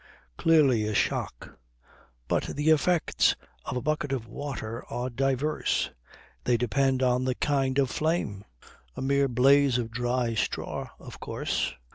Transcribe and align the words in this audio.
Clearly 0.35 0.85
a 0.87 0.95
shock. 0.95 1.59
But 2.27 2.55
the 2.55 2.71
effects 2.71 3.35
of 3.65 3.77
a 3.77 3.83
bucket 3.83 4.11
of 4.11 4.25
water 4.25 4.83
are 4.89 5.11
diverse. 5.11 5.91
They 6.43 6.57
depend 6.57 7.03
on 7.03 7.23
the 7.25 7.35
kind 7.35 7.77
of 7.77 7.91
flame. 7.91 8.43
A 8.95 9.01
mere 9.03 9.27
blaze 9.27 9.77
of 9.77 9.91
dry 9.91 10.33
straw, 10.33 10.87
of 10.97 11.19
course 11.19 11.75